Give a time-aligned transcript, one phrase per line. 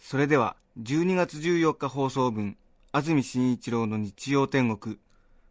[0.00, 2.56] それでは12月14日放送分
[2.90, 4.98] 安住紳一郎の日曜天国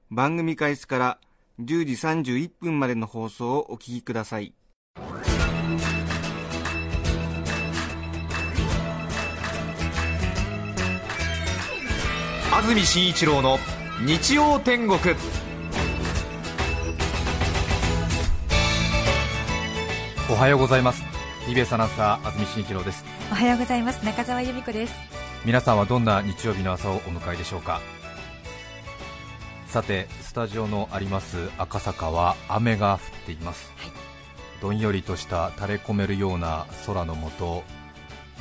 [0.10, 1.20] 番組開始から
[1.62, 4.54] 10時31分までの放送をお聞きください。
[12.52, 13.60] 安住紳一郎の
[14.06, 15.00] 日曜天国。
[20.30, 21.19] おはようございます。
[21.50, 23.04] TBS アナウンサー安住紳一郎です。
[23.32, 24.06] おはようございます。
[24.06, 24.94] 中澤由美子です。
[25.46, 27.82] 皆さんはどんな日曜日の朝をお迎えでしょうか。
[29.66, 33.74] さてスタジオのあります赤坂は雨が降っています、
[34.62, 37.64] どんよりとした垂れ込めるような空の下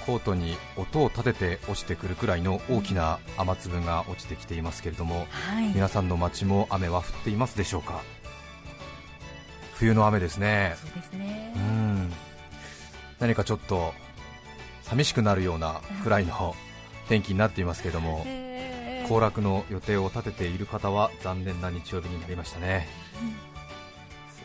[0.05, 5.69] コートに音を立てて落ちてくるくらいの大きな雨粒が落ちてきていますけれども、はい。
[5.69, 8.03] 皆さんの街も雨は降っていますでしょうか。
[9.77, 10.75] 冬の雨ですね。
[10.79, 11.55] そうですね。
[11.57, 11.78] うん
[13.21, 13.93] 何かちょっと
[14.83, 16.55] 寂しくなるようなくらいの
[17.09, 19.09] 天気になっていますけれどもえー。
[19.09, 22.87] 行楽の予定を立てている方は残念な日曜日になりましたね、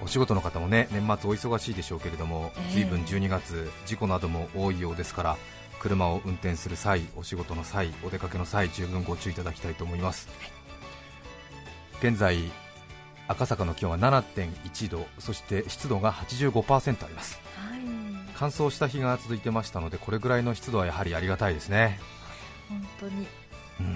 [0.01, 2.73] お仕事の方もね年末お忙しいでしょうけれども、ええ。
[2.73, 5.37] 随分12月、事故なども多いようですから
[5.79, 10.29] 車を運転する際、お仕事の際、お出かけの際、十分ご注意いただきたいと思います。
[11.99, 12.37] 現在
[13.27, 17.35] 赤坂の気温は7.1度そして湿度が85%あります。
[17.35, 17.52] はい
[18.43, 21.97] 乾燥した日が続いてましたのでこれぐらいの湿度はやはりありがたいですね。
[22.67, 23.25] 本当に。
[23.79, 23.95] うん。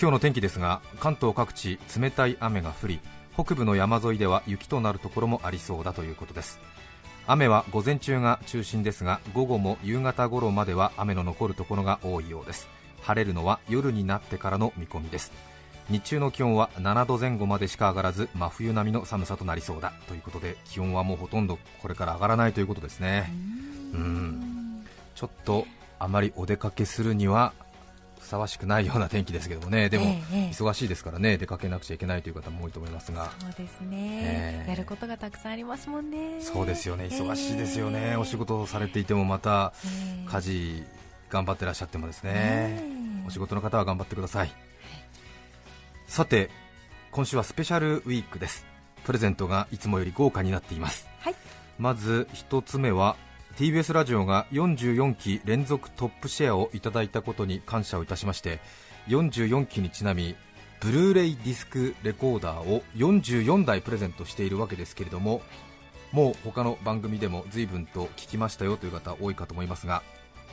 [0.00, 3.00] 今日の天気ですが関東各地冷たい雨が降り
[3.34, 6.60] 北部の山沿いでは雪となるところもありそうだということです。
[7.26, 12.70] 雨は午前中が中心ですが午後も夕方頃までは雨の残るところが多いようです。
[13.02, 15.30] 晴れるのは夜になってからの見込みです
[15.90, 23.32] 日中の気温は7度前後までしか上がらず真冬並みの寒さとなりそうだということで気温はもうほとんどこれから上がらないということですね。
[23.94, 24.84] うん。
[25.14, 25.66] ちょっと
[25.98, 27.52] あまりお出かけするには
[28.20, 29.88] ふさわしくないような天気ですけどもね。
[29.88, 30.04] でも、
[30.52, 33.30] 忙しいですからね出かけなくちゃいけないという方も多いと思いますが。
[33.40, 36.40] そうですえね、えやることがたくさんありますもんね。
[36.40, 37.06] そうですよね。
[37.06, 40.30] 忙しいですよね、ええお仕事をされていてもまたええ。
[40.30, 40.82] 家事
[41.30, 42.82] 頑張ってらっしゃってもですね、え
[43.24, 43.26] え。
[43.26, 44.67] お仕事の方は頑張ってください
[46.08, 46.48] さて
[47.12, 48.66] 今週はスペシャルウィークです。
[49.04, 51.06] プレゼントがいつもより豪華になっています。
[51.20, 51.34] はい。
[51.78, 53.16] まず一つ目は
[53.56, 58.58] TBS ラジオが44期連続トップシェアをいただいたことに感謝をいたしまして
[59.08, 60.34] 44期にちなみ
[60.80, 65.42] ブルーレイディスクレコーダーを44台プレゼントしているわけですけれども
[66.12, 70.02] もう他の番組でも随分と聞きましたよという方多いかと思いますが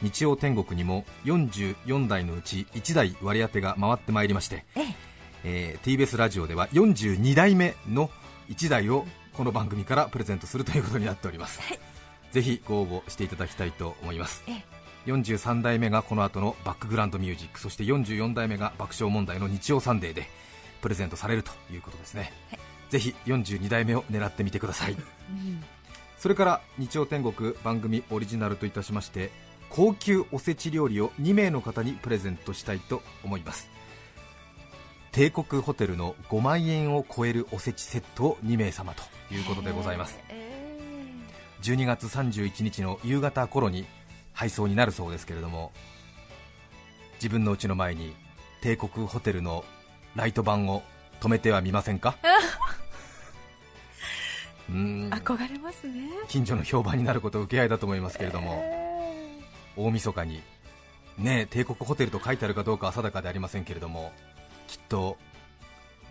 [0.02, 5.15] 日曜天国にも44台のうち1台割り当てが回ってまいりまして、ええ
[5.46, 8.10] えー TBS ラジオでは42台目の
[8.50, 11.60] 1台をこの番組からプレゼントするということになっております、
[12.32, 14.44] ぜひご応募していただきたいと思います。
[14.48, 14.76] ええ。
[15.06, 20.26] 43代目がこの後のバックグラウンドミュージックそして44代目が爆笑問題の日曜サンデーで
[20.82, 22.60] プレゼントされるということですね、はい。
[22.90, 24.94] ぜひ42代目を狙ってみてください。
[25.30, 25.64] うん。
[26.18, 29.30] それから日曜天国番組オリジナルといたしまして
[29.70, 33.75] 高級おせち料理を2名の方にプレゼントしたいと思います
[35.16, 39.02] 帝国ホテルの5万円を超えるおせちセットを2名様と
[39.34, 40.20] いうことでございます。
[40.28, 40.59] え
[41.62, 43.86] 12月31日の夕方頃に
[44.34, 45.72] 配送になるそうですけれども
[47.16, 48.14] 自分の家の前に
[48.62, 49.64] 帝国ホテルの
[50.16, 50.84] ライト板を
[51.22, 52.18] 止めてはみませんか？
[54.70, 55.08] うーん。
[55.08, 56.09] え憧れますね。
[56.28, 59.40] 近所の評判になることを受け合いだと思いますけれども、え
[59.78, 60.42] 大晦日に
[61.18, 64.12] ねえ帝国ホテルと書いてあるかどうかは定かでありませんけれども
[64.76, 65.18] きっと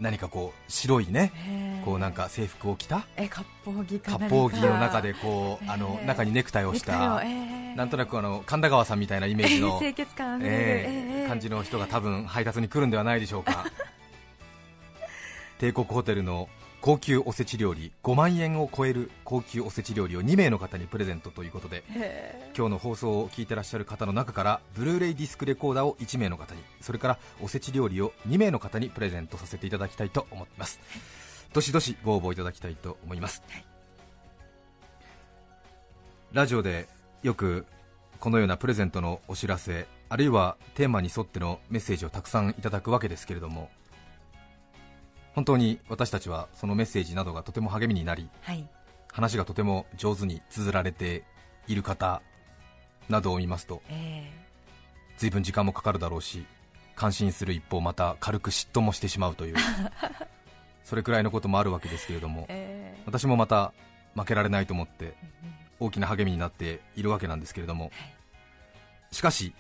[0.01, 13.67] 何かこう白いねえこうなんか制服を着たえ割烹着か割烹着の中でこうあのええ中にネクタイをしたええなんとなくあの神田川さんみたいなイメージの 清潔感え感じの人が多分配達に来るんではないでしょうか。
[15.59, 16.49] 帝国ホテルの
[16.85, 30.79] 高級おせち料理5万円を超える高級おせち料理を2名の方にプレゼントということでへ今日の放送を聞いてらっしゃる方の中からブルーレイディスクレコーダーを1名の方にそれからおせち料理を2名の方にプレゼントさせていただきたいと思っています。
[31.55, 33.43] どしどしご応募いただきたいと思います、
[36.33, 36.87] ラジオで
[37.23, 37.65] よく
[38.21, 43.71] このようなプレゼントのお知らせあるいはテーマに沿ってのメッセージをたくさんいただくわけですけれども
[45.35, 48.67] 本当に私たちはそのメッセージなどがとても励みになりはい。
[49.13, 51.23] 話がとても上手に綴られて
[51.69, 52.21] いる方
[53.09, 54.29] などを見ますとえ
[55.19, 56.47] 随分時間もかかるだろうし
[56.97, 59.57] 感心する一方また軽く嫉妬もしてしまうという
[60.83, 63.03] それくらいのこともあるわけですけれどもー、え。
[63.07, 63.73] 私もまた
[64.15, 65.15] 負けられないと思って
[65.81, 67.93] 大きな励みになっているわけなんですけれども、はい。
[69.15, 69.55] しかし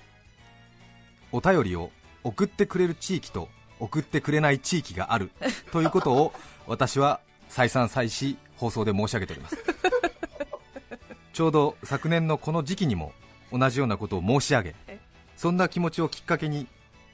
[1.32, 1.90] お便りを
[2.22, 3.48] 送ってくれる地域と
[3.80, 5.30] 送ってくれない地域がある。
[5.72, 6.32] ということを
[6.66, 9.56] 私は再三再四放送で申し上げております。
[11.32, 13.12] ちょうど昨年のこの時期にも
[13.52, 14.74] 同じようなことを申し上げ
[15.36, 16.68] そんな気持ちをきっかけに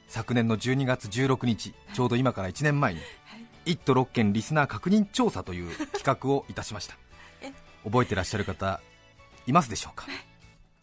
[0.07, 3.01] 昨年の12月16日ちょうど今から1年前に
[3.65, 6.95] 1都6県リスナー確認調査という企画をいたしました。
[7.83, 8.79] 覚えてらっしゃる方
[9.47, 10.05] いますでしょうか？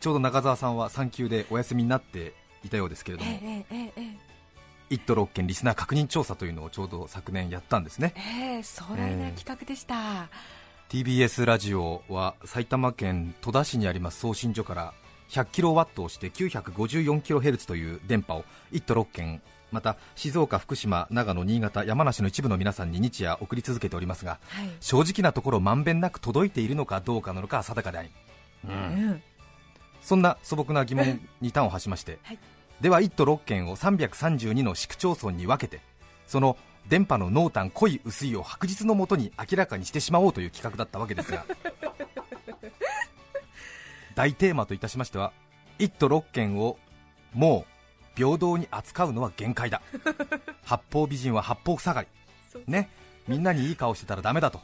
[0.01, 2.35] ちょうど中澤さんは産休でお休みになって
[2.65, 4.17] いたようですけれども、えー、えー、えー、
[4.91, 10.29] 1都6県リスナー確認調査というのをちょうど昨年やったんですねえー、壮大な企画でした。
[10.89, 14.95] TBS ラジオは埼玉県戸田市にあります送信所から
[15.29, 24.71] 100キロワットをして954キロヘルツという電波を1都6県また静岡、福島、長野、新潟、山梨の一部の皆さんに日夜送り続けておりますがはい。
[24.81, 28.09] 正直なところまんべんなく届いているのかどうかなのかは定かであり、
[28.65, 28.75] ううん
[29.11, 29.23] ん。
[30.01, 32.39] そんな素朴な疑問に端を発しまして、はい
[32.81, 35.83] では1都6県を332の市区町村に分けて
[36.27, 36.57] その
[36.89, 41.45] 電波の濃淡濃い薄いを白日のもとに明らかにしてしまおうという企画だったわけですが
[44.15, 45.33] 大テーマといたしましては
[45.79, 46.79] 1都6県を
[47.33, 47.79] もう
[48.19, 49.81] 平等に扱うのは限界だ。
[50.65, 52.09] 八方美人は八方塞がり。
[52.67, 52.91] ね。
[53.29, 54.61] みんなにいい顔してたらダメだと、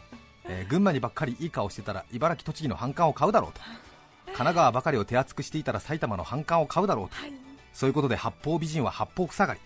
[0.46, 3.60] えー群馬にばっかりいい顔してたら茨城栃木の反感を買うだろうと。
[4.26, 7.14] 神奈川ばかりを手厚くしていたら埼玉の反感を買うだろうと。
[7.14, 7.43] はい。
[7.74, 9.60] そういうことで八方美人は八方塞がり、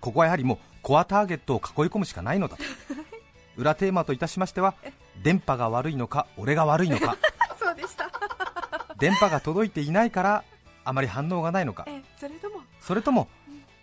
[0.00, 2.64] ここはやはりもうコアターゲットを囲い込むしかないのだと。
[3.56, 4.74] 裏テーマといたしましては
[5.22, 7.16] 電波が悪いのか俺が悪いのか。
[7.58, 8.10] そうでした。
[8.98, 10.44] 電波が届いていないから
[10.84, 11.84] あまり反応がないのか。
[11.86, 12.60] えー、それとも。
[12.80, 13.28] それとも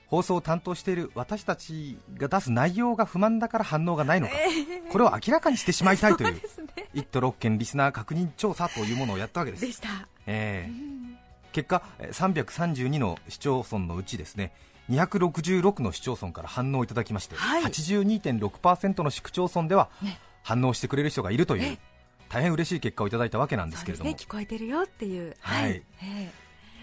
[0.07, 4.33] 放送を担当している私たちが出す内容が不満だから反応がないのか。
[4.35, 6.29] えー、これを明らかにしてしまいたいという。
[6.31, 6.67] そうですね。
[6.95, 9.65] 1都6県リスナー確認調査というものをやったわけです。
[9.65, 9.89] でした。
[10.25, 10.69] ええ。
[10.69, 10.86] うん
[11.57, 14.53] 結果えー332の市町村のうちですね
[14.91, 21.77] 266の市町村から反応をいただきまして、はい82.6%の市区町村ではね反応してくれる人がいるというえ
[22.29, 24.25] 大変嬉しい結果をいただいたわけなんですけれどもですね。
[24.27, 25.35] 聞こえてるよっていう。
[25.39, 26.31] はいえ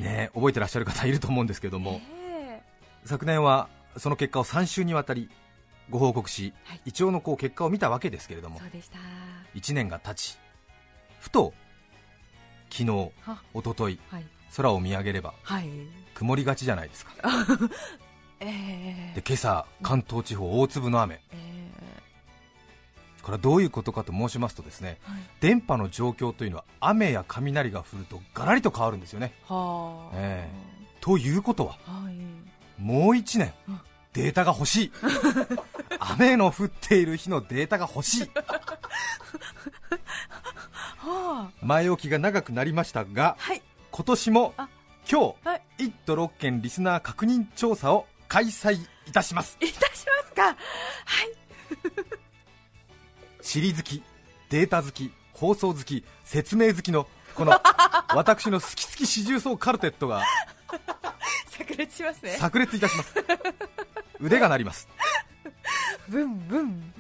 [0.01, 2.61] ね覚えてらっしゃる方いると思うんですけれどーも、え
[3.05, 5.31] 昨年はその結果を3週にわたり
[5.89, 8.99] ご報告し、はい一応のこう結果を見たわけですけれどもーそうでした。
[9.55, 10.37] 1年が経ち
[11.21, 11.55] ふと
[12.71, 12.91] 昨日
[13.23, 14.25] は一昨日はい。
[14.57, 15.69] 空を見上げればはい。
[16.15, 17.13] 曇りがちじゃないですか
[18.41, 21.71] えーで今朝関東地方大粒の雨え
[23.23, 25.23] これはどういうことかと申しますとですねーはい。
[25.41, 30.17] 電波の状況というのは雨や雷が降るとガラリと変わるんですよねはあ。
[30.17, 30.49] え
[31.01, 32.15] ということははい。
[32.81, 33.81] もう1年うん
[34.13, 34.93] データが欲しい
[35.99, 38.31] 雨の降っている日のデータが欲しい
[40.99, 41.51] はあ。
[41.63, 43.63] 前置きが長くなりましたがはい。
[43.97, 44.69] 今年もあ
[45.09, 48.73] 今日、はい1都6県リスナー確認調査を開催
[49.07, 50.43] いたしますいたしますか。
[50.47, 50.57] はい。
[53.41, 54.03] 地理好き
[54.51, 57.53] データ好き放送好き説明好きのこの
[58.17, 60.25] 私の好き好き四重奏カルテットが
[61.57, 62.37] 炸裂しますね。
[62.37, 63.15] 炸裂いたします
[64.19, 64.89] 腕が鳴ります
[66.09, 66.93] ブンブン。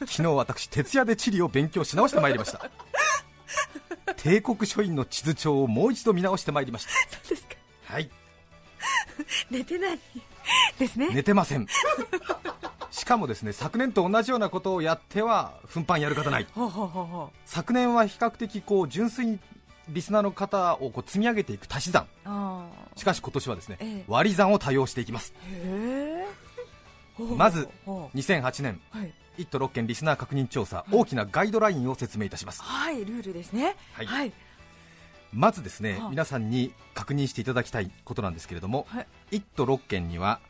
[0.00, 2.70] 昨日私徹夜で地理を勉強し直してまいりました
[4.16, 7.54] 帝国書院の地図帳をもう一度見直してまいりましそうですか。
[7.86, 8.10] たはい
[9.50, 9.98] 寝てない。
[10.78, 11.10] ですね。
[11.14, 11.66] 寝てません
[12.90, 16.46] しかもですね昨年と同じようなことをやっては奮発やる方ない。
[17.46, 19.38] 昨年は比較的こう純粋に
[19.88, 22.06] リスナーの方をこう積み上げていく足し算。
[22.96, 25.34] しかし今年はですね、ええ割り算を多用していきます
[27.36, 29.12] まずほ2008年うはい。
[29.38, 33.76] 1都6県リスナー確認調査大きなガイドラインを説明いたしますはい、ルールですね。
[33.94, 34.32] はいはい。
[35.32, 39.06] まずですねはあ皆さんに確認していただきたいことなんですけれどもはい。
[39.36, 40.40] 1都6県には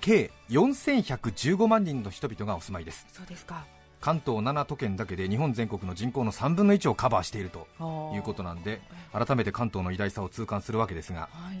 [0.00, 3.64] 計4115万人の人々がお住まいですそうですか。
[4.00, 8.80] 関東7都県だけで日本全国の人口の3分の1をカバーしているとということなんで
[9.12, 11.56] 改めて関東の偉大さを痛感するわけですがはい。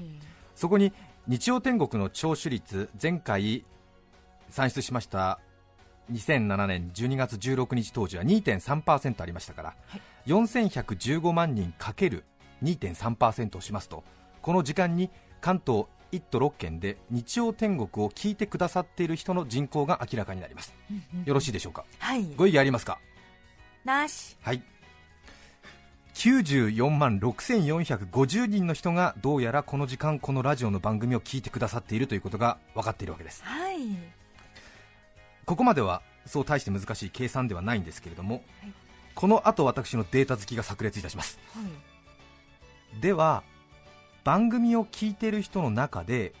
[0.54, 0.92] そこに
[1.26, 3.64] 日曜天国の聴取率前回
[4.48, 5.38] 算出しました
[6.10, 10.02] 2007年12月16日当時は2.3%ありましたから、はい。
[10.26, 12.24] 4115万人かける
[12.62, 14.04] 2.3%をしますと
[14.42, 20.74] この時間に関東1都6県で日曜天国を聞いてくださっている人の人口が明らかになります。
[21.24, 21.84] よろしいでしょうか？
[21.98, 22.26] はい。
[22.36, 22.98] ご意見ありますか？
[23.84, 24.36] なし。
[24.42, 24.62] はい。
[26.14, 33.42] 94万6450人の人がどうやらこの時間このラジオの番組を聞いてくださっているということが分かっているわけです。
[33.44, 33.78] はい
[35.50, 38.72] ここまではそう大して難しい計算ではないんですけれども、はい。
[39.16, 41.40] この後私のデータ好きが炸裂いたします。
[43.00, 43.42] では
[44.22, 46.34] 番組を聞いている人の中で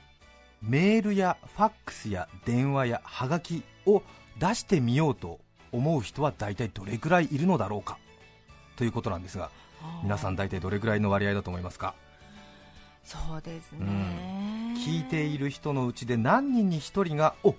[0.62, 4.04] メールやファックスや電話やハガキを
[4.38, 5.40] 出してみようと
[5.72, 7.98] 思う人は大体どれぐらいいるのだろうか
[8.76, 9.50] ということなんですが
[10.04, 11.96] 皆さん大体どれぐらいの割合だと思いますか？
[13.02, 17.56] そうですね、聞いている人のうちで何人に1人がお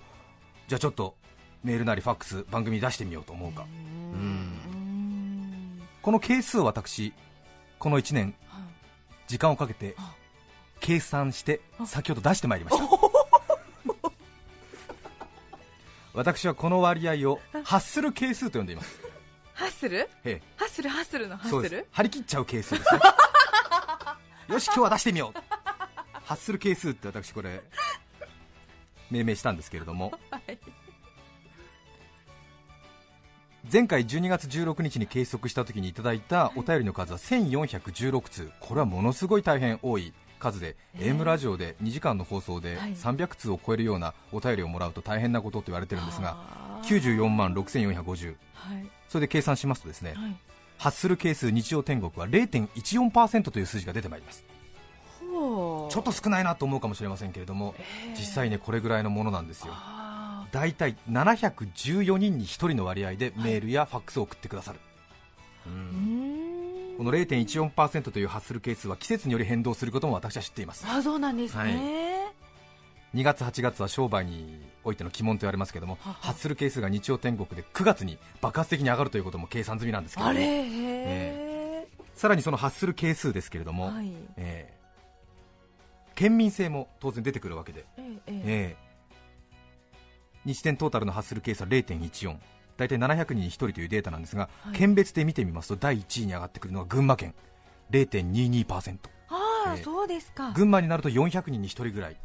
[0.69, 1.15] じゃあちょっと
[1.63, 3.65] メールなりファックス番組に出してみようと思うか。
[4.13, 5.81] うーん。
[6.01, 7.13] この係数を私
[7.77, 8.63] この1年はい。
[9.27, 10.15] 時間をかけてあ
[10.79, 12.83] 計算して先ほど出してまいりました。
[16.13, 18.99] 私はこの割合を発する係数と呼んでいます。
[19.53, 19.97] ハッスル？
[19.99, 20.41] ええ。
[20.57, 21.87] ハッスルハッスルのハッスル？
[21.91, 22.99] 張り切っちゃう係数ですね。
[24.49, 25.39] よし今日は出してみよう。
[26.25, 27.61] 発する係数って私これ
[29.09, 30.11] 命名したんですけれども。
[30.31, 30.57] はい
[33.71, 38.51] 前回12月16日に計測した時にいただいたお便りの数は1416通。
[38.59, 40.13] これはものすごい大変多い。
[40.39, 42.95] 数で、ええ AM ラジオで2時間の放送ではい。
[42.95, 47.01] 300通を超えるようなお便りをもらうと大変なことと言われてるんですがあー。
[47.01, 48.89] 94万6450はい。
[49.07, 50.35] それで計算しますとですねはい。
[50.77, 54.43] 発する係数日曜天国は0.14%という数字が出てまいります。
[55.21, 59.73] ちょっと少ないなと思うかもしれませんけれどもええ実際ねこれぐらいのものなんですよ。
[59.73, 60.00] あ
[60.51, 64.79] 大体714人に1人の割合でメールやファックスを送ってくださる、
[65.65, 70.85] うんーうーんこの0.14%という発する係数は季節により変動することも私は知っています。
[70.87, 73.19] あそうなんですね、はい。
[73.19, 76.17] 2月8月は商売においての鬼門と言われますけどもはは。
[76.21, 80.37] 発する係数が日曜天国で9月に爆発的に上がるということも計算済みなんですけれども。
[80.37, 80.45] あれ？
[80.45, 84.13] へえさらにその発する係数ですけれども、はい。
[84.37, 84.81] えー
[86.13, 88.41] 県民性も当然出てくるわけで、ええええ。
[88.45, 88.90] えー
[90.45, 92.37] 日天トータルの発する係数は0.14
[92.77, 94.75] 大体700人に1人というデータなんですが、はい。
[94.75, 97.35] 県別で見てみますと第1位に上がってくるのは群馬県。
[97.91, 98.97] 0.22%
[99.29, 100.51] ああ、ええそうですか。
[100.53, 102.17] 群馬になると400人に1人ぐらい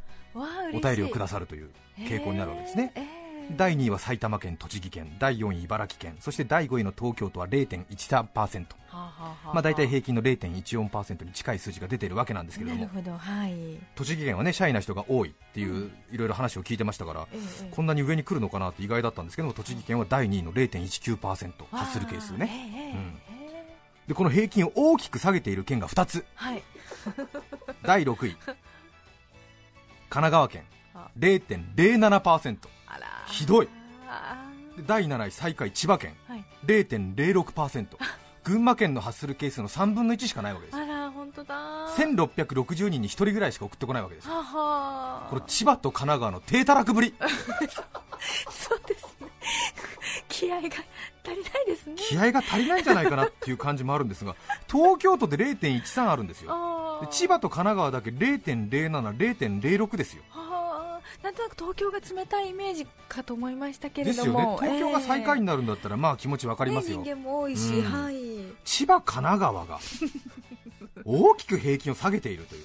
[0.72, 3.15] お便りをくださるという傾向になるわけですね、ええええ
[3.52, 17.28] 第2位は埼玉県、栃木県、第4位茨城県、そして第5位の東京都は0.13%、はあはあはあまあ、大体平均の0.14%に近い数字が出ているわけなんですけれども、どはい、栃木県はねシャイな人が多いっていういろいろ話を聞いてましたから、
[17.70, 21.16] こんなに上に来るのかなって意外だったんですけども、栃木県は第2位の0.19%
[21.70, 23.20] あー発する係数ね、えうん。
[23.30, 23.46] ええ
[24.08, 26.62] でこの平均を大きく下げている県が2つ、はい。
[27.82, 28.56] 第6位、神
[30.08, 30.64] 奈川県。
[30.94, 31.10] あ。
[31.18, 32.30] 0.07%、あら
[33.26, 33.68] ひどい。
[34.86, 36.14] 第7位、最下位、千葉県。
[36.28, 37.86] ーはい0.06%
[38.42, 41.54] 群馬県の発する係数の3分の1しかないわけですあら本当だ。
[41.96, 45.26] 1660人に1人ぐらいしか送ってこないわけですはは。
[45.30, 47.12] これ千葉と神奈川の低たらくぶり。
[48.48, 49.26] そうですね。
[50.28, 51.96] 気合が足りないですね。
[51.96, 54.36] 気合が足りないんじゃないかなっていう感じもあるんですが
[54.70, 57.08] 東京都で0.13あるんですよ。
[57.10, 60.22] 千葉と神奈川だけ0.07、0.06ですよ。
[60.30, 60.45] はあ
[61.26, 64.58] なんとなく東京が冷たいイメージかと思いましたけでれども。
[64.60, 64.78] すよね。
[64.78, 67.84] 東京が最下位にになるんだったらまあ気持ちわかりますよ、人間も多いし、うん。
[67.90, 68.16] はい
[68.64, 69.80] 千葉、神奈川が
[71.04, 72.64] 大きく平均を下げているという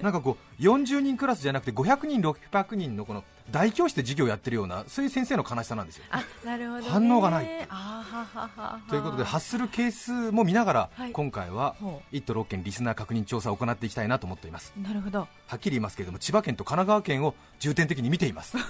[0.00, 6.04] なんかこう40人クラスじゃなくて500人、600人のこの大教室で授業をやってるようなそういう先生の悲しさなんですよ。
[6.10, 7.66] あなるほど、ね、反応がない。
[7.68, 8.80] あーはははは。
[8.88, 11.12] ということで発する係数も見ながら、はい。
[11.12, 14.74] 今回はほ1都6県リスナー確認調査を行っていきたいなと思っています。
[14.78, 15.20] うなるほど。
[15.20, 18.56] はっきり言いますけれども千葉県と神奈川県を重点的に見ています。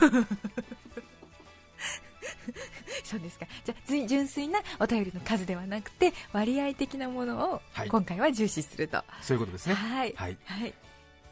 [3.05, 3.47] そうですか。
[3.65, 7.89] じゃあず純粋なお便りの数ではなくて割合的なものをはい。
[7.89, 10.13] 今回は重視すると、そういうことですね、はい。
[10.17, 10.75] はい、はい、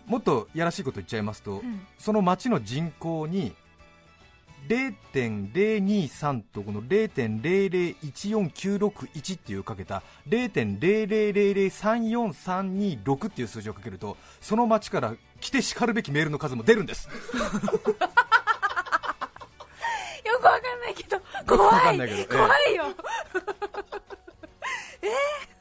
[0.07, 1.87] もっとやらしいこと言っちゃいますと、うん。
[1.99, 3.55] その町の人口に
[4.69, 17.09] 0.023とこの0.0014961っていうかけた0.000034326っていう数字をかけるとその町から来てしかるべきメールの数も出るんです。
[20.25, 21.99] よくわかんないけど怖い。
[21.99, 22.87] けど怖いよ、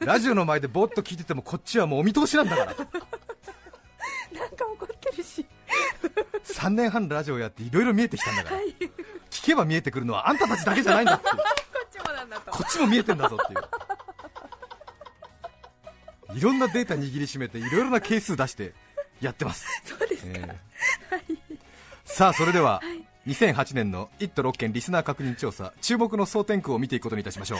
[0.00, 2.74] ラジオの前でぼーっと聞いててもこっちはもうお見通しなんだから
[4.38, 5.46] なんか怒ってるし。
[6.44, 8.72] 3年半ラジオやっていろいろ見えてきたんだから、はい。
[8.72, 8.76] こ
[9.30, 11.34] 聞けば見えてくるのはあんたたちだけじゃないんだっていう。
[11.34, 11.38] っ
[11.92, 12.50] ちもなんだと。
[12.50, 13.60] こっちも見えてんだぞっていう。
[16.38, 18.74] いろんなデータ握りしめていろいろな係数出して
[19.20, 19.66] やってます。
[19.84, 20.54] そうですか、えー。
[22.04, 22.82] さあそれでは、
[23.26, 27.58] 2008年の1都6県リスナー確認調査注目の総点区を見ていくことにいたしましょう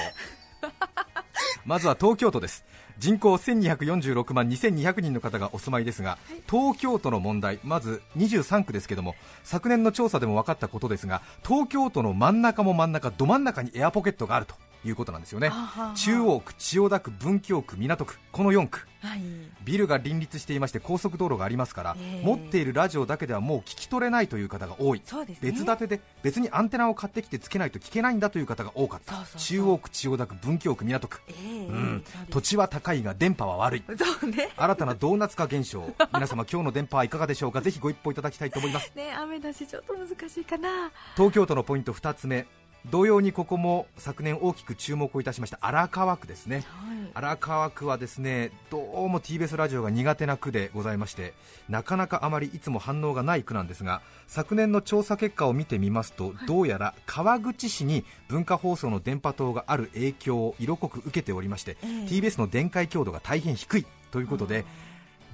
[1.66, 2.64] まずは東京都です。
[2.98, 6.16] 人口1246万2200人の方がお住まいですが、
[6.48, 14.54] 東京都の問題まず23区ですけども昨年の調査でも分かったことですが東京都の真ん中も真ん中ど真ん中にエアポケットがあると
[14.86, 15.50] いうことなんですよね。
[15.96, 18.86] 中央区千代田区文京区港区この4区。
[19.02, 19.20] はい。
[19.64, 22.26] ビルが林立していまして高速道路がありますから、ええ。
[22.26, 25.50] 持っているラジオだけではもう聞き取れないという方が多い、そうですね。
[25.52, 29.24] 別立てで別にアンテナを買ってきてつけないと聞けないんだという方が多かった。
[29.38, 32.04] 中央区、千代田区、文京区、港区、ええうん。
[32.30, 33.84] 土地は高いが電波は悪い。
[33.96, 34.50] そうね。
[34.56, 35.94] 新たなドーナツ化現象。
[36.12, 37.60] 皆様今日の電波はいかがでしょうか？
[37.60, 38.92] ぜひご一報いただきたいと思います。
[38.96, 40.90] ね雨だしちょっと難しいかな。
[41.16, 42.46] 東京都のポイント2つ目
[42.90, 46.64] 同様にここも昨年大きく注目をいたしました荒川区ですね。
[46.68, 46.96] はい。
[47.14, 51.34] 荒川区はですねどうも TBS ラジオが苦手な区でございまして
[51.68, 61.88] なかなかあまりいつも反応がない区なんですが昨年の調査結果を見てみますと、どうやら川口市に文化放送の電波塔がある影響を色濃く受けておりまして、ええ。
[62.06, 64.64] TBS の電解強度が大変低いということで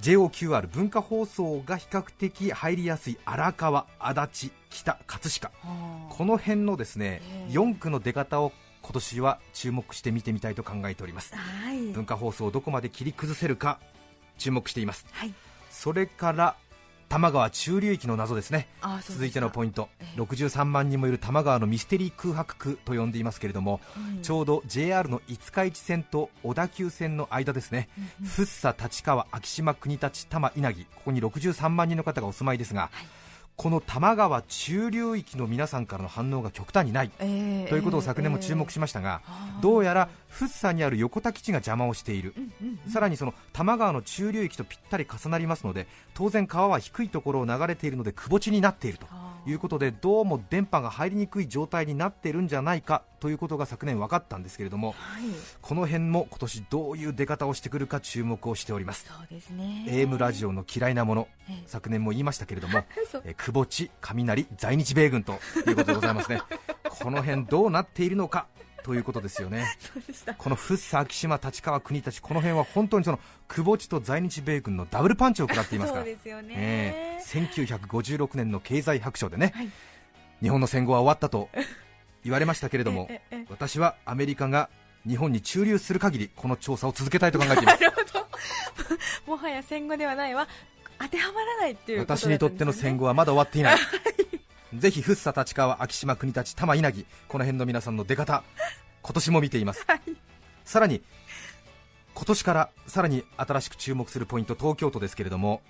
[0.03, 5.51] JOQR 文化放送が比較的入りやすい荒川、足立、北、葛飾。
[5.61, 7.53] はあこの辺のですね、ええ。
[7.53, 11.33] 4区の出方を今年は注目して見てみたいと考えております。
[11.33, 11.79] はい。
[11.93, 13.79] 文化放送をどこまで切り崩せるか
[14.37, 15.05] 注目しています。
[15.09, 15.33] はい。
[15.69, 16.57] それから
[17.09, 18.67] 多摩川中流域の謎ですね。
[19.07, 19.89] 続いてのポインント。
[19.99, 20.21] ええ。
[20.21, 23.81] 63万人もいる多摩川のミステリー空白区と呼んでいますけれども、
[24.21, 27.89] ちょうど JR の五日市線と小田急線の間ですね、
[28.23, 32.89] 福生、立川、昭島、国立、多摩、稲城、ここに63万人の方がお住まいですが、
[33.55, 42.33] この多摩川中流域の皆さんからの反応が極端にない、ええということを昨年も注目しましたが、あーどうやら福生にある横田基地が邪魔をしている、
[42.91, 49.05] さらにその多摩川の中流域とぴったり重なりますので当然川は低いところを流れているのでくぼ地になっていると
[49.45, 55.23] いうことでどうも電波が入りにくい状態になっているんじゃないかということが昨年分かったんですけれどもはい。
[55.61, 59.05] この辺も今年どういう出方をしてくるか注目をしております？
[59.05, 59.85] そうですね。
[59.87, 61.27] AM ラジオの嫌いなもの。
[61.49, 61.63] ええ。
[61.67, 62.83] 昨年も言いましたけれども
[63.25, 65.33] えー久保地、雷、在日米軍と
[65.67, 66.41] いうことでございますね。
[67.01, 68.47] この辺どうなっているのか？
[68.83, 69.65] ということですよね。
[70.37, 77.23] この福生、昭島、立川、国立、この辺は本当にその久保地と在日米軍のダブルパンチを食らっていますから、そうですよね、ええ。
[77.23, 79.69] 1956年の経済白書でね、はい。
[80.41, 81.49] 日本の戦後は終わったと
[82.23, 83.09] 言われましたけれども
[83.49, 84.69] 私はアメリカが
[85.07, 87.83] 日本に駐留する限りこの調査を続けたいと考えています。
[89.27, 90.47] もはや戦後ではないわ。
[90.99, 93.77] 当てはまらないっていうことだ私にとっての戦後後はまだ終わっていない
[94.77, 98.43] ぜひ福生、立川、昭島、国立、多摩、稲城この辺の皆さんの出方
[99.01, 99.85] 今年も見ています、
[100.65, 101.03] さらに
[102.13, 105.61] 今年からさらに新しく注目するポイント東京都ですけれども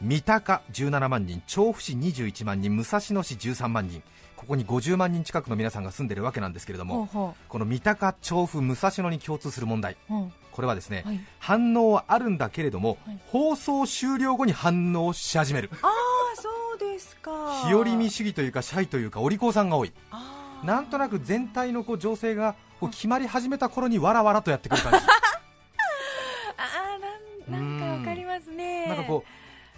[0.00, 4.02] 三鷹17万人調布市21万人武蔵野市13万人
[4.36, 9.96] ここに50万人近くの皆さんが住んでいるわけなんですけれどもこの三鷹、調布、武蔵野に共通する問題。
[10.52, 11.20] これはですね、はい。
[11.38, 13.18] 反応はあるんだけれども、はい。
[13.28, 15.70] 放送終了後に反応し始める。
[15.80, 15.86] あ
[17.66, 19.92] 日和見主義というかシャイというかお利口さんが多い。
[20.64, 24.98] なんとなく全体のこう情勢がこう決まり始めた頃にわらわらとやってくる感じ。
[26.56, 28.86] あーなんなんかわかりますね。
[28.86, 29.24] なんかこ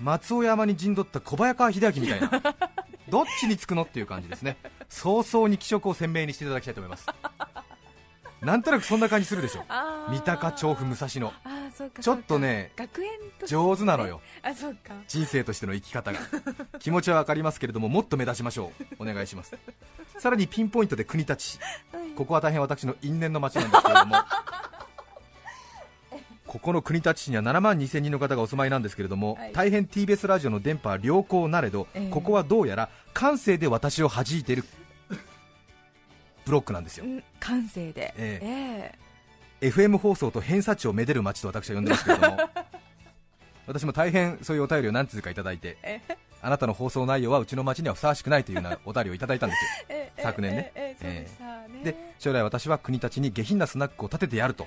[0.01, 2.31] う松尾山に陣取った小早川秀明みたいな。
[3.09, 4.57] どっちにつくのっていう感じですね。
[4.92, 7.07] 早々に気色を鮮明にしていただきたいと思います
[8.42, 11.33] なんとなくそんな感じするでしょあー三鷹調布武蔵野
[12.00, 13.11] ちょっとね学園
[13.46, 14.20] 上手なのよ。
[14.42, 14.94] あそうか。
[15.08, 16.20] 人生としての生き方が。
[16.78, 19.02] 気持ちは分かりますけれどももっと目指しましょう。
[19.02, 19.56] お願いします。
[20.18, 21.58] さらにピンポイントで国立市。
[22.16, 24.16] ここは大変私の因縁の町なんですけれども。
[26.46, 29.52] ここの国立市には7万2000人の方がお住まいなんですけれども、はい。
[29.52, 32.11] 大変 TBS ラジオの電波は良好なれど、ええ。
[32.11, 34.64] ここはどうやら感性で私を弾いている
[36.44, 37.04] ブロックなんですよ。
[37.04, 38.12] うん感性で。
[38.16, 39.12] ええ
[39.62, 42.37] FM 放送と偏差値をめでる街と私は呼んでますけれども
[43.66, 46.01] 私も大変そういうお便りを何通かいただいてえ？
[46.44, 49.87] あなたの放送内容はうちの町にはふさわしくないというようなお便りをいただいたんですよ。
[49.90, 50.12] え？
[50.16, 50.22] え？
[50.22, 50.96] 昨年ね。
[51.85, 54.66] で将来私は国立に下品なスナックを建ててやると、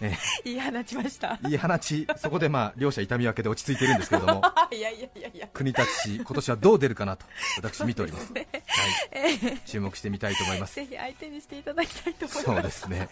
[0.00, 1.38] え言い放ちました。
[1.42, 4.40] ー、いい話そこでまあ両者痛み分けで落ち着いているんですけれども。
[4.42, 5.48] あ いやいやいやいや。
[5.52, 7.26] 国立市今年はどう出るかなと
[7.62, 8.26] 私見ております。
[8.26, 10.76] そうではい、注目してみたいと思います。
[10.76, 12.44] ぜひ相手にしていただきたいと思います。
[12.44, 13.08] そうですね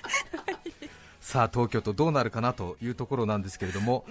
[1.21, 4.05] さあ東京都どうなるかなというところなんですけれども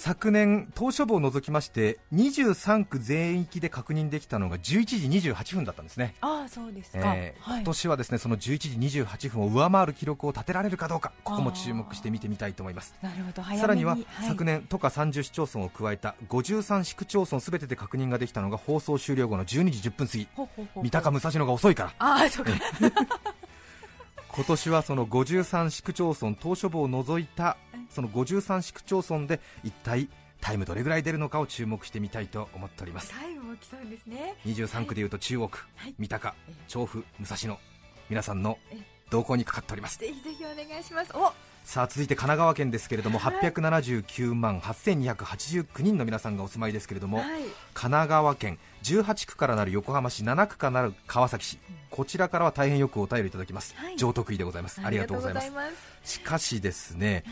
[0.00, 7.58] 昨年、島しょ部を除きまして23区全域で確認できたのが11時28分だったんですね、ああそうですか、えーはい。
[7.58, 12.94] 今年はですねその11時28分を上回る記録を立てられるかどうか、ここも注目して見てみたいと思います。
[13.02, 13.42] なるほど。
[13.58, 14.06] さらにははい。
[14.28, 22.52] 昨年、都下30市町村を加えた53市区町村すべてで確認ができたのが放送終了後の12時10分過ぎ、ほうほうほう三鷹、武蔵野が遅いから、ああそうか
[24.38, 27.56] 今年はその53市区町村、島しょ部を除いた
[27.90, 30.08] その53市区町村で一体
[30.40, 33.10] タイムどれぐらい出るのかを注目してみたいと思っております。
[33.10, 34.36] タイムを競うんですね。
[34.46, 35.94] 23区でいうと中央区、はい。
[35.98, 37.58] 三鷹ええ、調布、武蔵野、
[38.08, 38.86] 皆さんのええ。
[39.10, 39.98] 動向にかかっております。
[39.98, 41.10] ぜひぜひお願いします。
[41.16, 41.32] お
[41.68, 43.34] さあ続いて神奈川県ですけれども、はい。
[43.34, 47.26] 879万8289人の皆さんがお住まいですけれども、はい。
[47.74, 51.58] 神奈川県18区からなる横浜市7区からなる川崎市、
[51.90, 53.98] こちらからは大変よくお便りいただきます、はい。
[53.98, 54.80] 上得意でございます。
[54.82, 55.44] ありがとうございます。
[55.44, 56.10] ありがとうございます。
[56.10, 57.24] しかしですね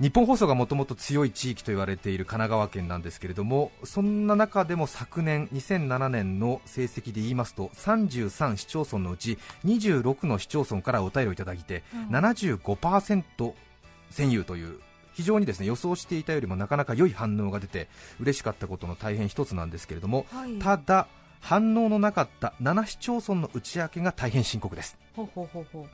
[0.00, 12.16] 日本放送がもともと強い地域と言われている神奈川県なんですけれどもそんな中でも昨年2007年の成績で言いますと33市町村のうち26の市町村からお便りをいただいて、うん。
[12.16, 13.52] 75%
[14.10, 14.80] 占有という
[15.12, 20.58] 非常にですね予想していたよりもなかなか良い反応が出て嬉しかったことの大変一つなんですけれども、はい。
[20.58, 21.06] ただ
[21.40, 24.98] 反応のなかった7市町村の内訳が大変深刻です。
[25.14, 25.86] ほうほうほうほう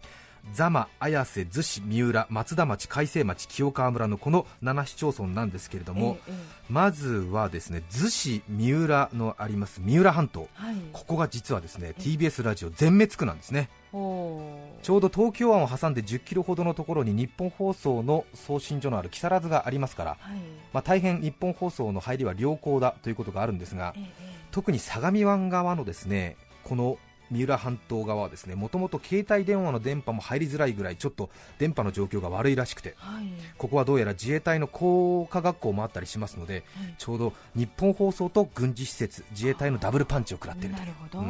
[0.52, 10.76] 座間、綾瀬、逗子、三浦、松田町、海西町、清川村のこの7市町村なんですけれども、えええまずはですね逗子、三浦のあります三浦半島、えはい。
[10.92, 20.38] ここが実はですね TBS ラジオ全滅区なんですね、ちょうど東京湾を挟んで10キロほどのところに日本放送の送信所のある木更津がありますから、はい。
[20.72, 24.30] まあ、大変日本放送の入りは良好だということがあるんですがえ、ええ。
[24.52, 26.98] 特に相模湾側のですねこの
[27.30, 33.26] 三浦半島側はですねもともと携帯電話の電波も入りづらいぐらいちょっと電波の状況が悪いらしくてはい。
[33.56, 36.94] ここはどうやら自衛隊の工科学校もあったりしますのではい。
[36.98, 40.74] ちょうど日本放送と軍事施設自衛隊のダブルパンチを食らっている
[41.10, 41.20] と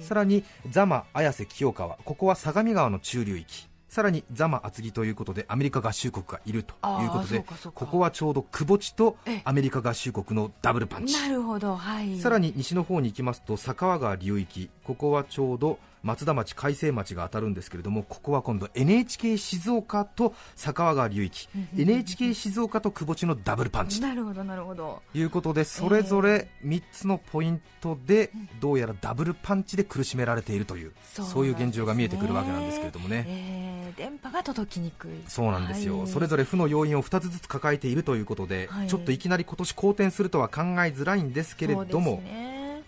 [0.00, 3.70] さらに座間、綾瀬、清川ここは相模川の中流域。
[3.90, 9.42] さらに座間厚木ということでアメリカ合衆国がいるということでここはちょうどくぼ地とええ。
[9.44, 11.20] アメリカ合衆国のダブルパンチ。
[11.20, 11.74] なるほど。
[11.74, 12.16] はい。
[12.20, 25.00] さらに西の方に行きますと坂川川流域ここはちょうど松田町、海西町が当たるんですけれどもここは今度 NHK 静岡と坂川川流域 NHK 静岡と窪地のダブルパンチとなるほどなるほど。
[25.14, 33.24] いうことでそれぞれ3つのポイントでどうやらダブルパンチで苦しめられているというそういう現状が見えてくるわけなんですけれどもね。
[33.28, 35.10] えー電波が届きにくい。
[35.26, 36.06] そうなんですよ、はい。
[36.06, 38.88] それぞれ負の要因を2つずつ抱えているということで、はい。
[38.88, 42.22] ちょっといきなり今年好転するとは考えづらいんですけれども、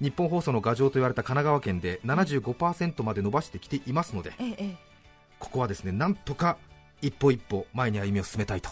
[0.03, 4.33] 日本放送の牙城と言われた神奈川県で75%まで伸ばしてきていますので、
[5.39, 6.59] ここはですねなんとか
[7.01, 8.71] 一歩一歩前に歩みを進めたいと、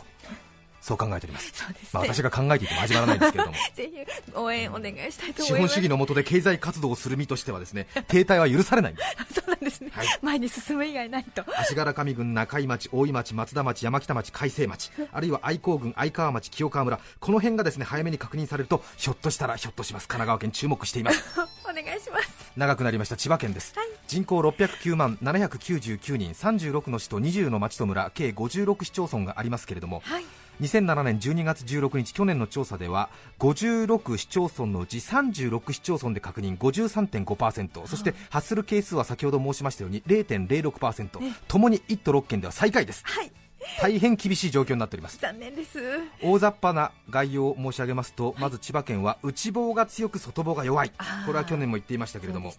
[0.80, 1.52] そう考えております。
[1.68, 3.56] ね、まあ、私が考えていても始まらないんですけれども。
[3.74, 5.74] ぜひ応援お願いしたいと資思います。
[5.74, 9.34] 本主義の下で経済活動をする身としてはですね停滞は許されないんです。
[9.40, 10.06] そうなんですね、はい。
[10.22, 11.44] 前に進む以外ないと。
[11.58, 21.22] 足柄上郡中井町、大井町、松田町、山北町、海西町、あるいは愛好郡、愛川町、清川村、この辺がですね早めに確認されると、ひょっとしたらひょっとします、神奈川県注目しています。
[21.64, 23.16] お願いします長くなりました。
[23.16, 23.88] 千葉県です、はい。
[24.06, 30.24] 人口609万799人、36の市と20の町と村、計56市町村がありますけれども、はい。
[30.60, 33.08] 2007年12月16日、去年の調査では
[33.38, 36.58] 56市町村のうち36市町村で確認。
[36.58, 43.02] 53.5%、そして発する件数は先ほど申しましたように0.06%え、ともに1都6県では最下位です。
[43.06, 43.32] はい
[43.80, 45.18] 大変厳しい状況になっております。
[45.18, 45.78] 残念です。
[46.22, 50.92] 大雑把な概要を申し上げますと、まず千葉県は内房が強く外房が弱い。
[51.26, 52.52] これは去年も言っていましたけれども。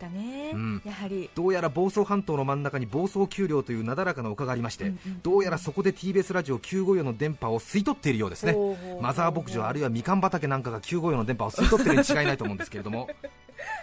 [0.85, 1.29] やはり。
[1.35, 8.55] どうやら房総半島の真ん中に房総丘陵というなだらかな丘がありまして、うんうんどうやらそこで TBS ラジオ954の電波を吸い取っているようですね。
[9.01, 13.07] マザー牧場あるいはみかん畑なんかが954の電波を吸い取っているに違いないと思うんですけれども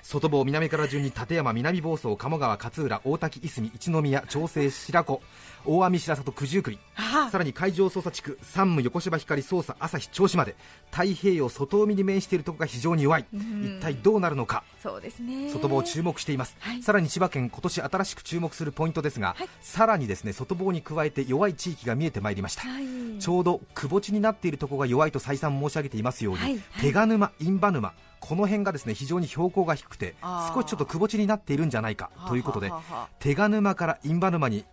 [0.02, 5.22] 外房南から順に立山南房総鴨川勝浦大滝いすみ一宮長生白子
[5.64, 10.56] 大網白里九十九里あさらに海上捜査地区山武横芝光捜査朝日銚子まで
[10.90, 15.50] 太平洋外海に面しているところが非常に弱い、ん一体どうなるのかそうですね。
[15.50, 16.82] 外房注目しています、はい。
[16.82, 19.48] さらに千葉県今年新しく注目するポイントですが、はい。
[19.60, 23.18] さらにですね外房に加えて弱い地域が見えてまいりました、はい。
[23.18, 26.52] ちょうどくぼ地になっているところが弱いと再三申し上げていますように、はい。
[26.52, 26.62] はい。
[26.80, 30.14] 手賀沼、印旛沼この辺がですね非常に標高が低くて
[30.54, 32.72] 少しちょっとくぼ地になっているんじゃないかということで
[33.18, 34.64] 手賀沼から印旛沼に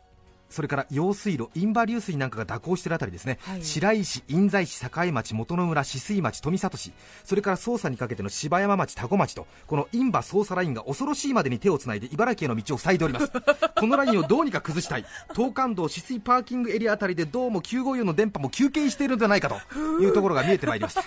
[0.49, 3.63] それから用水路、インバ流水なんかが蛇行しているあたりですね、はい。
[3.63, 13.31] 白石、印西市、境町、元野村、止水町、富里市、それから捜査にかけての芝山町、多古町と、このインバ捜査ラインが恐ろしいまでに手をつないで茨城への道を塞いでおります。
[13.75, 15.05] このラインをどうにか崩したい、
[15.35, 21.03] 東関道、止水パーキングエリアあたりでどうも954の電波も休憩しているのではないかというところが見えてまいりました。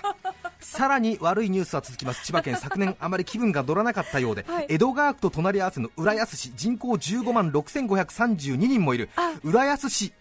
[0.60, 2.24] さらに悪いニュースは続きます。
[2.24, 4.66] 千葉県昨年あまり気分が乗らなかったようで、はい。
[4.68, 9.08] 江戸川区と隣り合わせの浦安市人口15万6532人もいる
[9.44, 10.12] 浦安市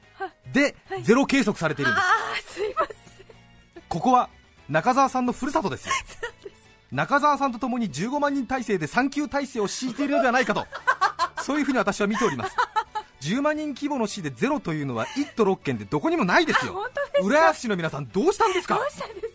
[0.53, 3.83] でゼロ計測されているんです、あーすいません。
[3.89, 4.29] ここは
[4.69, 5.93] 中澤さんのふるさとですよ。
[6.91, 10.65] 中澤さんとともに15万人体制で産休体制を敷いているのではないかと。
[11.43, 12.55] そういうふうに私は見ております。
[13.21, 16.87] 10万人規模の市でゼロというのは1都6県でどこにもないですよ。
[17.23, 18.75] 浦安市の皆さんどうしたんですか？
[18.75, 19.27] どうしたんです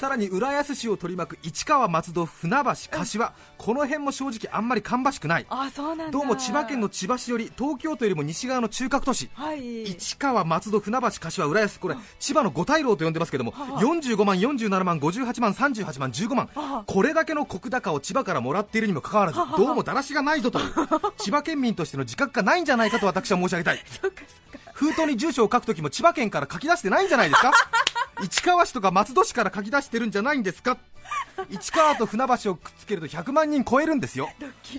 [0.00, 6.10] さらに浦安市を取り巻く市川、松戸、船橋、柏、この辺も正直あんまり芳しくない、あそうなんだ。
[6.10, 9.84] どうも千葉県の千葉市より東京都よりも西側の中核都市、はい。
[9.86, 16.46] 市川、松戸、船橋、柏、浦安、これ千葉の五大老と呼んでますけども、はあ45万、47万、58万、38万、15万。
[16.54, 20.72] はあ、これだけの国高を千葉からもらっているにもかかわらず、どうもだらしがないぞという、
[21.18, 23.82] 千葉県民としての自覚がないんじゃないかと私は申し上げたい。
[23.86, 24.72] そっかそっか。
[24.74, 27.52] 封筒に住所を書くときも千葉県から書き出してないんじゃないですか？
[28.20, 30.78] 市川市とか松戸市から書き出してるんじゃないんですか？
[31.50, 34.28] 市川と船橋をくっつけると100万人超えるんですよ。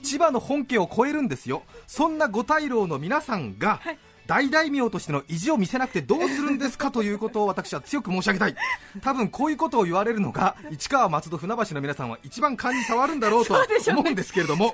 [0.02, 1.64] 千葉の本家を超えるんですよ。
[1.88, 8.56] そんな五大老の皆さんが、はい大大名としての意地を見せなくてどうするんですかということを私は強く申し上げたい。
[9.02, 14.74] 多分こういうことを言われるのが市川松戸船橋の皆さんは一番勘に触るんだろうと思うんですけれども、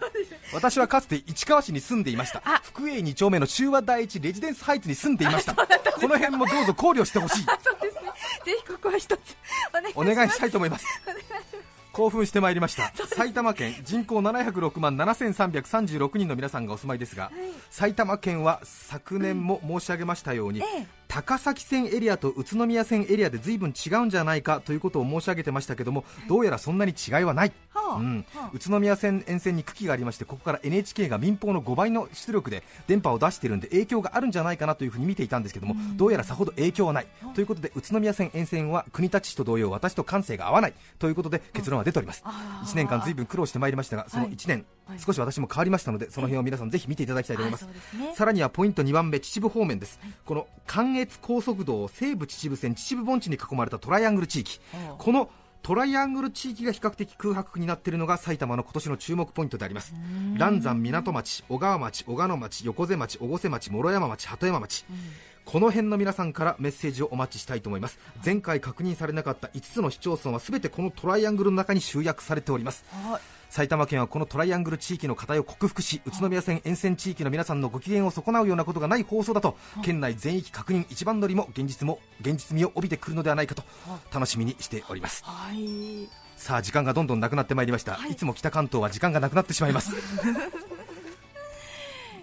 [0.53, 2.41] 私はかつて市川市に住んでいました。
[2.45, 5.55] あ福栄2丁目の中和第一レジデンスハイツに住んでいました。
[5.55, 7.43] この辺もどうぞ考慮してほしい。
[7.43, 8.11] そうですね。
[8.45, 9.19] ぜひここは一つ
[9.71, 10.11] お願いします。
[10.11, 10.85] お願いしたいと思います
[11.99, 12.93] 興奮してまいりました。
[13.13, 17.29] 埼玉県人口706万7336人の皆さんがお住まいですが、
[17.69, 28.25] 埼玉県は昨年も申し上げましたように、ええ高崎線エリアと宇都宮線エリアで随分違うんじゃないかということを申し上げてましたけどもどうやらそんなに違いはない、はあうん。
[28.31, 28.49] はあ。
[28.53, 37.07] 宇都宮線沿線に茎がありましてここから NHK が民放の5倍の出力で電波を出しているんで影響があるんじゃないかなというふうに見ていたんですけどもどうやらさほど影響はない。
[37.33, 42.21] ということで宇都宮線沿線は国立市と同様私と感性が合わないということで結論は出ております。
[42.23, 42.69] あー。
[42.69, 44.99] 1年間ずいぶん苦労してまいりましたがその1年はい。
[44.99, 47.67] 少し私も変わりましたのでその辺を皆さんぜひ見ていただきたいと思います。
[48.15, 54.59] さらにはポイント2番目秩父方面です、この関越高速道西武秩父線秩父盆地に囲まれたトライアングル地域。
[54.97, 55.29] この
[55.61, 59.93] トライアングル地域が比較的空白になっているのが埼玉の今年の注目ポイントであります。
[60.37, 64.85] 嵐山港町小川町小鹿野町横瀬町越生町諸山町鳩山町、
[65.45, 67.99] この辺の皆さんからメッセージをお待ちしたいと思います。
[68.23, 72.85] 前回確認されなかった5つの市町村は全てこのトライアングルの中に集約されております。
[72.91, 83.63] はい埼玉県はこのトライアングル地域の課題を克服し宇都宮線沿線地域の皆さんのご機嫌を損なうようなことがない放送だと県内全域確認一番乗りも現実も現実味を帯びてくるのではないかと
[84.13, 85.23] 楽しみにしております。
[85.25, 86.07] はい。
[86.37, 88.11] さあ時間がどんどんなくなってまいりました、はい。
[88.11, 89.93] い、つも北関東は時間がなくなってしまいます。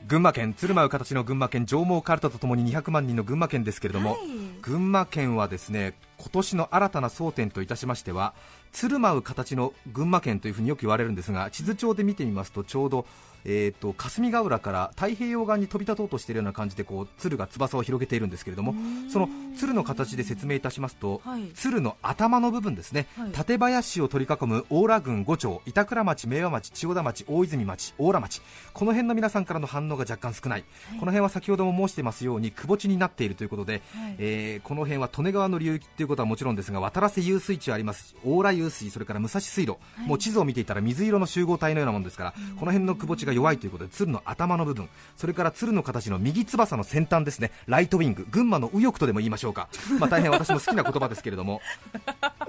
[0.06, 5.94] 群馬県鶴舞う形の群馬県上毛かるたとともに200万人の群馬県ですけれども、はい群馬県はですね
[6.26, 8.34] 今年の新たな争点といたしましては
[8.72, 13.06] 鶴舞う形の群馬県というふうによく言われるんですが地図帳で見てみますとちょうど、
[13.44, 18.74] えー、と霞ヶ浦から太平洋側に飛び立とうとしているような感じでこう鶴が翼を広げているんですけれども
[19.08, 21.44] その鶴の形で説明いたしますと、はい。
[21.54, 23.30] 鶴の頭の部分ですね、はい。
[23.30, 28.42] 館林を取り囲む大良郡五町板倉町明和町千代田町大泉町大良町
[28.74, 30.64] この辺の皆さんからの反応が若干少ない、
[31.00, 34.16] この辺は先ほども申していますように窪地になっているということで、はい。
[34.18, 38.08] えーこの辺は利根川の流域ということはもちろんですが渡良瀬遊水地はあります。
[38.08, 39.76] し大良遊水それから武蔵水路、
[40.06, 44.88] もう地図を見ていたら水色の集合体のようなものですから、この辺の窪地が弱いということで鶴の頭の部分。
[45.16, 47.50] それから鶴の形の右翼の先端ですね。
[47.66, 48.26] ライトウィング。
[48.30, 51.60] 群馬の右翼とでも言いましょうか、 まあ、大変私も好きな言葉ですけれども。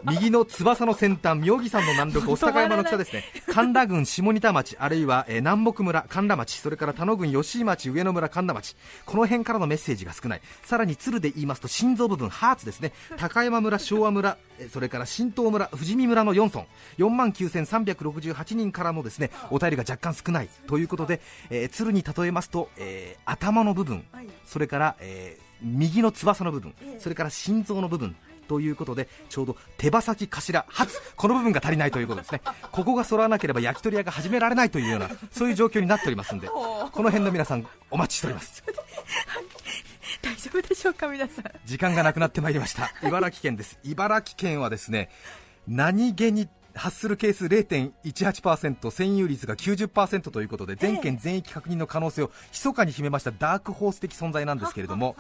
[0.03, 3.23] 右の翼の先端妙義山の南麓御巣鷹山の北ですね。
[3.51, 8.75] 神田郡下仁田町あるいは、えー南北村神田町それから田野郡吉井町上野村神田町。
[9.05, 10.41] この辺からのメッセージが少ない。
[10.63, 12.91] さらに鶴で言いますと心臓部分ハーツですね。
[13.17, 16.65] 高 山村昭和村えーそれから新東村富士見村の4村。
[16.97, 20.49] 4万9368人からのですねお便りが若干少ない。
[20.67, 24.05] ということで、えー鶴に例えますと、えー頭の部分。
[24.11, 24.27] はい。
[24.45, 28.15] それから、えー右の翼の部分、それから心臓の部分。
[28.47, 32.41] ということでちょうど手羽先頭初この部分が足りないということですね。
[32.71, 38.63] ここが揃わなければ焼き鳥屋が始められないというようなそういう状況になっておりますんで この辺の皆さんお待ちしております
[40.21, 41.45] 大丈夫でしょうか皆さん。
[41.65, 42.91] 時間がなくなってまいりました。
[43.03, 43.79] 茨城県です。
[43.83, 45.09] 茨城県はですね
[45.67, 55.15] 何気に発する係数0.18%占有率が90%ということで全県全域確認の可能性を密かに秘めましたダークホース的存在なんですけれども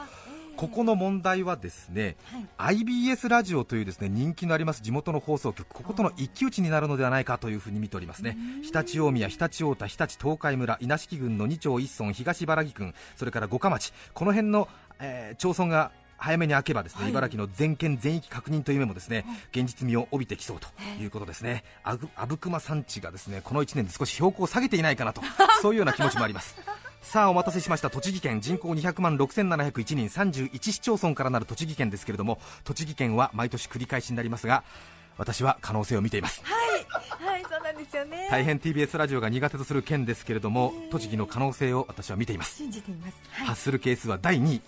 [0.57, 2.17] ここの問題はですね、
[2.57, 8.35] IBS ラジオというですね人気のあります地元の放送局、こことの一騎打ちになるのではないかというふうに見ておりますね。
[8.73, 14.67] 常陸大宮、常陸太田、日立東海村、稲敷郡の二町一村、東茨城郡、それから五日町、この辺の、
[14.99, 20.67] えー町村が早めに開けばですね、茨城の全県全域確認という面もですね、現実味を帯びてきそうと
[20.99, 21.63] いうことですね。
[21.83, 25.21] あぐ阿武隈山地がですねこの1年で少し標高を下げていないかなと、
[25.61, 26.55] そういうような気持ちもあります。
[27.03, 27.89] さあお待たせしました。
[27.89, 34.63] 栃木県人口200万6701人31市町村からなる栃木県ですけれども栃木県は毎年繰り返しになりますが
[35.17, 36.41] 私は可能性を見ています。
[36.43, 37.43] はい。
[37.43, 38.27] そうなんですよね。
[38.29, 42.57] 大変 TBS ラジオが苦手とする県ですけれども栃木の可能性を私は見ています。
[42.57, 43.13] 信じています。
[43.31, 43.47] はい。
[43.47, 44.61] 発する係数は第2位、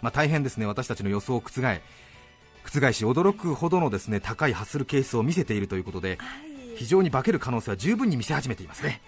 [0.00, 0.66] まあ、大変ですね。
[0.66, 1.50] 私たちの予想を覆
[2.64, 6.18] 覆し驚くほどのですね高い発する係数を見せているということで
[6.76, 9.02] 非常に化ける可能性は十分に見せ始めていますね、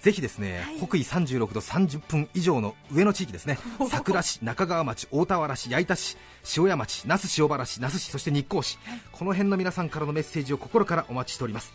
[0.00, 3.58] ぜひですね、北緯36度30分以上の上の地域ですね。
[3.90, 6.16] 佐倉市、中川町、大田原市、矢板市、
[6.56, 8.78] 塩谷町、那須塩原市、那須市、そして日光市、
[9.10, 11.72] この辺の皆さんからのメッセージを心からお待ちしております、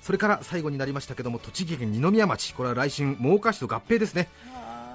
[0.00, 4.28] それから最後になりましたけども栃木県二宮町、これは来春、真岡市と合併ですね。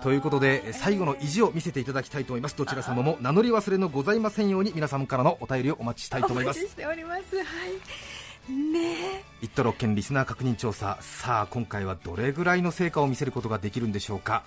[0.02, 2.56] ということで最後の意地を見せていただきたいと思います。
[2.58, 6.60] どちら様も名乗り忘れのございませんように皆様からのお便りをお待ちしたいと思います。
[6.60, 7.36] お待ちしております。
[7.38, 8.52] はい。
[8.52, 9.24] ねえ。
[9.42, 10.98] 一都六県リスナー確認調査。
[11.02, 14.44] さあ今回はどれぐらいの成果を見せることができるんでしょうか。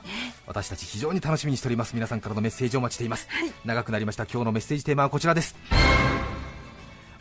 [0.47, 1.95] 私たち非常に楽しみにしております。
[1.95, 3.29] 皆さんからのメッセージをお待ちしています、
[3.65, 5.55] 長くなりました今日のメッセージテーマはこちらです。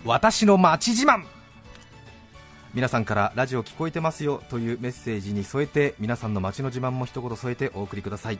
[0.04, 1.24] 私の街自慢
[2.74, 8.40] 皆さんからラジオ聞こえてますよというメッセージに添えて皆さんの街の自慢も一言添えてお送りください。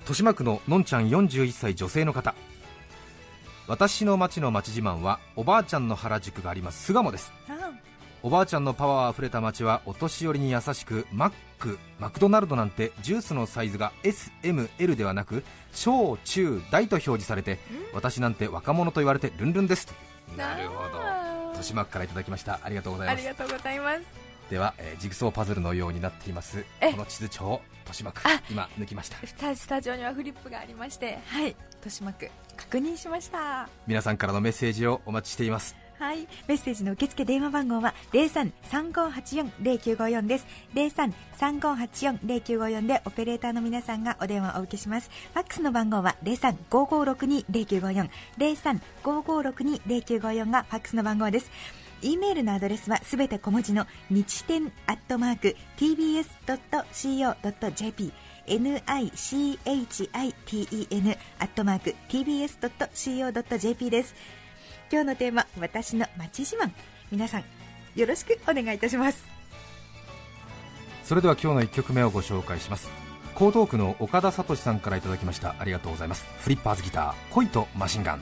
[0.00, 2.34] 豊島区ののんちゃん41歳女性の方。
[3.68, 6.86] 私の街の街自慢はおばあちゃんの原宿があります。
[6.86, 7.32] 巣鴨です。
[7.48, 7.70] あ
[8.24, 17.60] おばあちゃんのパワーあふれた街はお年寄りに優しくマックマクドナルドなんてジュースのサイズが SML ではなく小中大と表示されて
[17.92, 19.94] 私なんて若者と言われてルンルンですと。
[20.36, 21.27] なるほど
[21.58, 22.60] 豊島区からいただきました。
[22.62, 23.18] ありがとうございます。
[23.18, 24.02] ありがとうございます。
[24.48, 26.64] では、えージグソーパズルのようになっています。
[26.80, 26.92] え。
[26.92, 28.40] この地図帳を豊島区あ。
[28.50, 29.18] 今抜きました。
[29.26, 31.46] スタスタジオにはフリップがありましてはい。
[31.48, 33.68] 豊島区確認しました。
[33.86, 36.28] 皆さんからのメッセージをお待ちしていますはい。
[36.46, 40.46] メッセージの受付電話番号は03-3584-0954です。
[41.40, 45.10] 03-3584-0954でオペレーターの皆さんがお電話をお受けします。
[45.34, 48.10] ファックスの番号は03-5562-0954。
[49.02, 51.50] 03-5562-0954がファックスの番号です。
[52.00, 58.12] e メールのアドレスはすべて小文字の日天アットマーク tbs.co.jp
[58.46, 59.58] nichiten
[61.40, 64.14] アットマーク tbs.co.jp です。
[64.90, 66.70] 今日のテーマ私の街自慢
[67.12, 67.44] 皆さん
[67.94, 69.22] よろしくお願いいたします。
[71.04, 72.90] それでは今日の1曲目をご紹介します。
[73.34, 75.54] 江東区の岡田聡さんからいただきました。
[75.58, 76.26] ありがとうございます。
[76.38, 78.20] フリッパーズギター恋とマシンガン。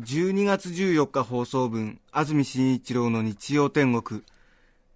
[0.00, 4.22] 12月14日放送分安住紳一郎の日曜天国。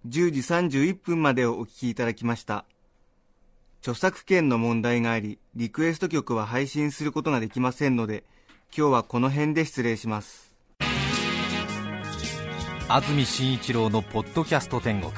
[0.07, 2.65] 10時31分までをお聞きいただきました。
[3.81, 8.23] 著作権の問題がありリクエスト曲は配信することができませんので
[8.75, 10.51] 今日はこの辺で失礼します。
[12.87, 15.13] 安住紳一郎のポッドキャスト天国。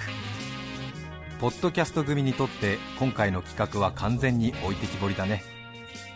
[1.39, 5.41] ポッドキャスト組にとって今回の企画は完全に置いてきぼりだね。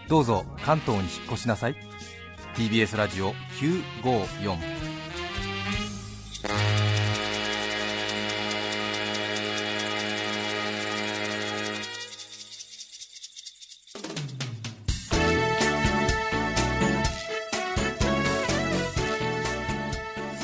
[0.10, 1.78] どうぞ関東に引っ越しなさい。
[2.56, 3.34] TBS ラジオ
[4.04, 4.89] 954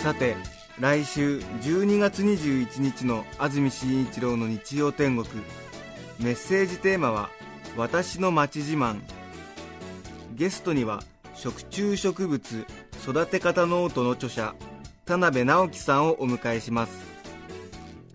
[0.05, 0.35] さて
[0.79, 5.43] 来週12月21日の安住紳一郎の日曜天国。
[6.19, 7.31] メッセージテーマは
[7.75, 9.01] 「私の町自慢」
[10.35, 11.01] ゲストには
[11.33, 12.67] 食虫植物
[13.03, 14.53] 育て方ノートの著者
[15.07, 16.91] 田辺直樹さんをお迎えします。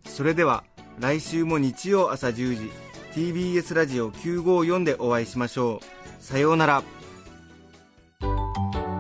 [0.07, 0.63] それでは
[1.01, 2.71] 来週も日曜朝10時
[3.17, 6.25] TBS ラジオ954でお会いしましょう。
[6.25, 6.85] さようなら。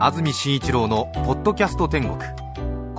[0.00, 2.18] 安住紳一郎の「ポッドキャスト天国」